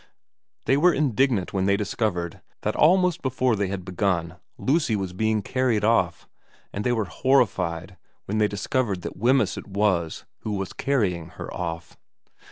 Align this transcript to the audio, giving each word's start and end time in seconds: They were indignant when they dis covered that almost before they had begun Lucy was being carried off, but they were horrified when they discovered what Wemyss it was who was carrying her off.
They 0.65 0.77
were 0.77 0.95
indignant 0.95 1.53
when 1.53 1.65
they 1.67 1.77
dis 1.77 1.93
covered 1.93 2.41
that 2.61 2.75
almost 2.75 3.21
before 3.21 3.55
they 3.55 3.67
had 3.67 3.85
begun 3.85 4.37
Lucy 4.57 4.95
was 4.95 5.13
being 5.13 5.43
carried 5.43 5.83
off, 5.83 6.27
but 6.73 6.81
they 6.83 6.91
were 6.91 7.05
horrified 7.05 7.97
when 8.25 8.39
they 8.39 8.47
discovered 8.47 9.03
what 9.03 9.15
Wemyss 9.15 9.57
it 9.59 9.67
was 9.67 10.25
who 10.39 10.53
was 10.53 10.73
carrying 10.73 11.27
her 11.37 11.53
off. 11.53 11.97